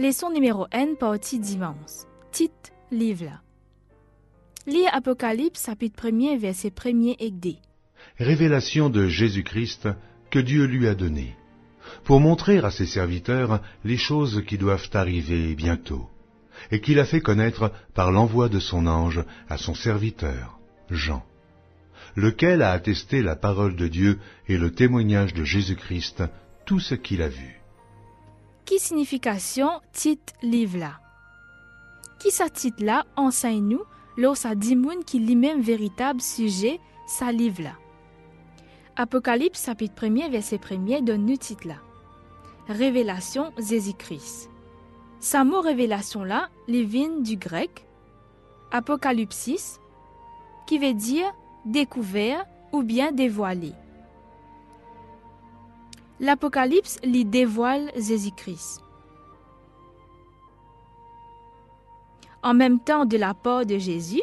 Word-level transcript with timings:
Leçon 0.00 0.30
numéro 0.30 0.68
N, 0.70 0.94
partie 0.96 1.40
dimanche. 1.40 2.06
Titre, 2.30 2.70
livre. 2.92 3.42
Lire 4.64 4.90
Apocalypse, 4.92 5.66
chapitre 5.66 6.06
1er, 6.06 6.38
verset 6.38 6.70
1er 6.70 7.16
et 7.18 7.32
2. 7.32 7.54
Révélation 8.20 8.90
de 8.90 9.08
Jésus-Christ 9.08 9.88
que 10.30 10.38
Dieu 10.38 10.66
lui 10.66 10.86
a 10.86 10.94
donnée, 10.94 11.34
pour 12.04 12.20
montrer 12.20 12.58
à 12.58 12.70
ses 12.70 12.86
serviteurs 12.86 13.60
les 13.84 13.96
choses 13.96 14.44
qui 14.46 14.56
doivent 14.56 14.88
arriver 14.92 15.56
bientôt, 15.56 16.08
et 16.70 16.80
qu'il 16.80 17.00
a 17.00 17.04
fait 17.04 17.20
connaître 17.20 17.72
par 17.92 18.12
l'envoi 18.12 18.48
de 18.48 18.60
son 18.60 18.86
ange 18.86 19.24
à 19.48 19.58
son 19.58 19.74
serviteur, 19.74 20.60
Jean, 20.90 21.24
lequel 22.14 22.62
a 22.62 22.70
attesté 22.70 23.20
la 23.20 23.34
parole 23.34 23.74
de 23.74 23.88
Dieu 23.88 24.20
et 24.46 24.58
le 24.58 24.70
témoignage 24.70 25.34
de 25.34 25.42
Jésus-Christ, 25.42 26.22
tout 26.66 26.78
ce 26.78 26.94
qu'il 26.94 27.20
a 27.20 27.28
vu. 27.28 27.57
Qui 28.68 28.78
signification 28.78 29.80
titre 29.94 30.34
livre 30.42 30.76
là? 30.76 31.00
Qui 32.18 32.30
sa 32.30 32.50
titre 32.50 32.84
là? 32.84 33.06
Enseigne-nous 33.16 33.80
lorsqu'à 34.18 34.54
dit 34.54 34.76
moun 34.76 35.04
qui 35.04 35.20
lui-même 35.20 35.62
véritable 35.62 36.20
sujet 36.20 36.78
sa 37.06 37.32
livre 37.32 37.62
là? 37.62 37.72
Apocalypse 38.94 39.64
chapitre 39.64 40.04
1er 40.04 40.30
verset 40.30 40.58
1er 40.58 41.02
donne 41.02 41.24
nous 41.24 41.38
titre 41.38 41.66
là. 41.66 41.76
Révélation 42.68 43.54
Jésus-Christ. 43.56 44.50
Sa 45.18 45.44
mot 45.44 45.62
révélation 45.62 46.22
là, 46.22 46.50
les 46.66 46.84
vient 46.84 47.20
du 47.20 47.38
grec 47.38 47.86
apocalypsis 48.70 49.80
qui 50.66 50.76
veut 50.76 50.92
dire 50.92 51.32
découvert 51.64 52.44
ou 52.72 52.82
bien 52.82 53.12
dévoilé. 53.12 53.72
L'Apocalypse 56.20 56.98
lui 57.04 57.24
dévoile 57.24 57.92
Jésus-Christ. 57.96 58.82
En 62.42 62.54
même 62.54 62.80
temps 62.80 63.04
de 63.04 63.16
la 63.16 63.34
part 63.34 63.66
de 63.66 63.78
Jésus, 63.78 64.22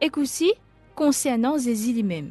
et 0.00 0.10
aussi 0.16 0.52
concernant 0.94 1.58
Jésus 1.58 1.92
lui-même. 1.92 2.30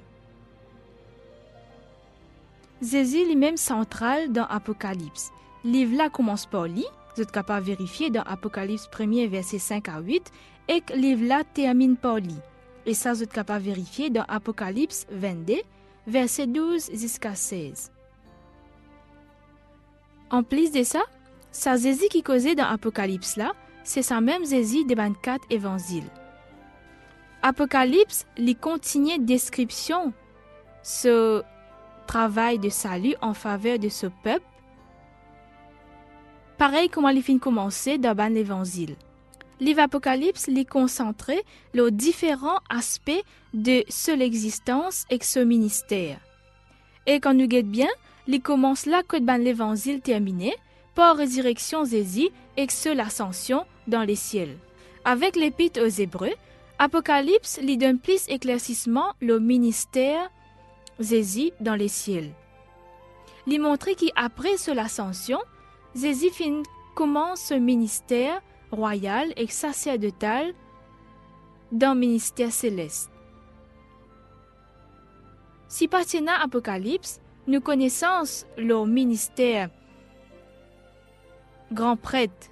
Jésus 2.82 3.26
lui-même 3.26 3.58
central 3.58 4.32
dans 4.32 4.46
Apocalypse. 4.46 5.32
Livre 5.64 5.98
là 5.98 6.10
commence 6.10 6.46
par 6.46 6.68
lui, 6.68 6.86
vous 7.16 7.22
êtes 7.22 7.32
capable 7.32 7.66
de 7.66 7.72
vérifier 7.72 8.10
dans 8.10 8.24
Apocalypse 8.24 8.88
1er 8.88 9.28
verset 9.28 9.60
5 9.60 9.90
à 9.90 10.00
8, 10.00 10.32
et 10.68 10.82
que 10.82 10.94
livre 10.94 11.26
là 11.26 11.44
termine 11.44 11.98
par 11.98 12.18
lui. 12.18 12.36
Et 12.86 12.94
ça, 12.94 13.14
vous 13.14 13.24
êtes 13.24 13.34
capable 13.34 13.66
de 13.66 13.70
vérifier 13.70 14.10
dans 14.10 14.24
Apocalypse 14.28 15.06
22, 15.12 15.56
verset 16.08 16.48
12 16.48 16.92
jusqu'à 16.94 17.36
16. 17.36 17.92
En 20.32 20.44
plus 20.44 20.72
de 20.72 20.84
ça, 20.84 21.02
sa 21.52 21.76
Jésus 21.76 22.08
qui 22.10 22.24
causait 22.24 22.56
dans 22.56 22.66
Apocalypse 22.66 23.36
là, 23.36 23.52
c'est 23.84 24.02
sa 24.02 24.22
même 24.22 24.46
Jésus 24.46 24.86
des 24.86 24.96
24 24.96 25.46
évangiles. 25.50 26.10
Apocalypse 27.42 28.26
lui 28.38 28.56
continue 28.56 29.20
description 29.20 30.14
ce 30.84 31.44
travail 32.08 32.60
de 32.60 32.70
salut 32.70 33.16
en 33.22 33.34
faveur 33.34 33.78
de 33.78 33.90
ce 33.90 34.08
peuple, 34.08 34.46
pareil 36.58 36.90
comme 36.90 37.10
il 37.14 37.22
fin 37.22 37.38
commencer 37.38 37.98
dans 37.98 38.34
l'évangile. 38.34 38.96
Livre 39.60 39.82
Apocalypse 39.82 40.48
lui 40.48 40.66
concentrait 40.66 41.44
les 41.74 41.92
différents 41.92 42.60
aspects 42.70 43.24
de 43.54 43.84
seule 43.90 44.22
existence 44.22 45.06
et 45.10 45.20
ce 45.22 45.40
ministère. 45.40 46.20
Et 47.06 47.20
quand 47.20 47.34
nous 47.34 47.48
guette 47.48 47.70
bien, 47.70 47.90
il 48.34 48.42
commence 48.42 48.86
là 48.86 49.04
que 49.04 49.20
ban 49.20 49.38
l'évangile 49.38 50.00
terminé 50.00 50.56
par 50.96 51.18
résurrection 51.18 51.84
Jésus 51.84 52.30
et 52.56 52.70
ce 52.70 52.88
l'ascension 52.88 53.66
dans 53.88 54.04
les 54.04 54.16
ciels. 54.16 54.58
Avec 55.04 55.36
l'épître 55.36 55.82
aux 55.82 56.02
Hébreux, 56.02 56.34
Apocalypse 56.80 57.60
lui 57.62 57.78
donne 57.78 58.00
plus 58.00 58.28
éclaircissement 58.30 59.14
le 59.20 59.40
ministère 59.40 60.30
Jésus 61.00 61.52
dans 61.60 61.76
les 61.76 61.90
ciels. 61.90 62.32
Lui 63.48 63.60
montrer 63.60 63.96
qu'après 63.96 64.56
ce 64.56 64.72
l'ascension, 64.72 65.40
fin 65.94 66.64
commence 66.96 67.42
ce 67.42 67.54
ministère 67.56 68.42
royal 68.72 69.34
et 69.36 69.48
sacerdotal 69.48 70.54
dans 71.74 71.94
le 71.94 72.00
ministère 72.00 72.54
céleste. 72.54 73.12
Si 75.68 75.90
partenant 75.90 76.34
Apocalypse, 76.42 77.20
nous 77.48 77.62
connaissons 77.62 78.46
le 78.58 78.86
ministère 78.86 79.70
grand 81.72 81.96
prêtre, 81.96 82.50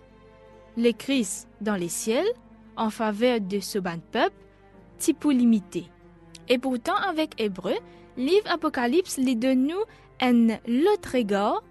le 0.78 0.92
Christ 0.92 1.48
dans 1.62 1.76
les 1.76 1.90
ciels, 1.90 2.28
en 2.78 2.90
faveur 2.90 3.42
de 3.42 3.60
ce 3.60 3.78
ban 3.80 4.00
peuple, 4.12 4.36
type 4.98 5.26
limité. 5.26 5.86
Et 6.48 6.58
pourtant, 6.58 6.96
avec 6.96 7.40
Hébreu, 7.40 7.76
livre 8.18 8.50
Apocalypse 8.50 9.18
lui 9.18 9.36
donne 9.36 9.68
nous 9.68 9.84
un 10.22 10.50
autre 10.94 11.16
regard 11.18 11.64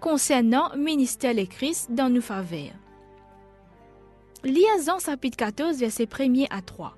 concernant 0.00 0.74
ministère 0.76 1.34
le 1.34 1.46
Christ 1.46 1.90
dans 1.92 2.10
nos 2.10 2.20
faveurs. 2.20 2.74
Liaison 4.44 4.98
chapitre 4.98 5.36
14, 5.38 5.78
verset 5.78 6.04
1er 6.04 6.46
à 6.50 6.60
3. 6.60 6.96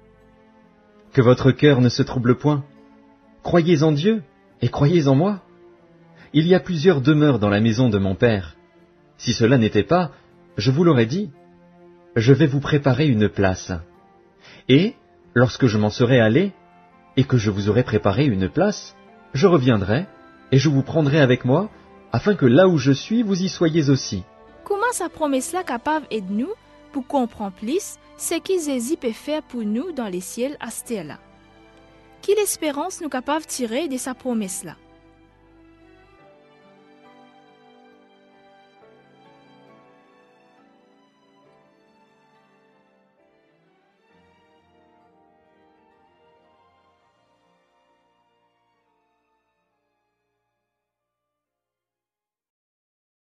Que 1.12 1.22
votre 1.22 1.52
cœur 1.52 1.80
ne 1.80 1.88
se 1.88 2.02
trouble 2.02 2.36
point. 2.36 2.64
Croyez 3.46 3.84
en 3.84 3.92
Dieu 3.92 4.24
et 4.60 4.68
croyez 4.68 5.06
en 5.06 5.14
moi. 5.14 5.38
Il 6.32 6.48
y 6.48 6.54
a 6.56 6.58
plusieurs 6.58 7.00
demeures 7.00 7.38
dans 7.38 7.48
la 7.48 7.60
maison 7.60 7.88
de 7.88 7.96
mon 7.96 8.16
Père. 8.16 8.56
Si 9.18 9.32
cela 9.32 9.56
n'était 9.56 9.84
pas, 9.84 10.10
je 10.56 10.72
vous 10.72 10.82
l'aurais 10.82 11.06
dit. 11.06 11.30
Je 12.16 12.32
vais 12.32 12.48
vous 12.48 12.58
préparer 12.58 13.06
une 13.06 13.28
place. 13.28 13.70
Et, 14.68 14.96
lorsque 15.32 15.66
je 15.66 15.78
m'en 15.78 15.90
serai 15.90 16.18
allé, 16.18 16.54
et 17.16 17.22
que 17.22 17.36
je 17.36 17.52
vous 17.52 17.68
aurai 17.68 17.84
préparé 17.84 18.24
une 18.24 18.48
place, 18.48 18.96
je 19.32 19.46
reviendrai, 19.46 20.06
et 20.50 20.58
je 20.58 20.68
vous 20.68 20.82
prendrai 20.82 21.20
avec 21.20 21.44
moi, 21.44 21.70
afin 22.10 22.34
que 22.34 22.46
là 22.46 22.66
où 22.66 22.78
je 22.78 22.90
suis, 22.90 23.22
vous 23.22 23.40
y 23.40 23.48
soyez 23.48 23.90
aussi. 23.90 24.24
Comment 24.64 24.90
sa 24.90 25.08
promesse-là 25.08 25.62
capable 25.62 26.08
de 26.10 26.20
nous 26.30 26.52
pour 26.90 27.06
comprendre 27.06 27.52
plus 27.52 27.94
ce 28.18 28.40
que 28.40 28.60
Jésus 28.60 28.96
peut 28.96 29.12
faire 29.12 29.44
pour 29.44 29.62
nous 29.62 29.92
dans 29.92 30.08
les 30.08 30.20
ciels 30.20 30.56
à 30.58 30.70
Quelle 32.26 32.40
espérance 32.40 33.00
nous 33.00 33.08
capable 33.08 33.44
de 33.44 33.50
tirer 33.50 33.86
de 33.86 33.96
sa 33.96 34.12
promesse-là 34.12 34.74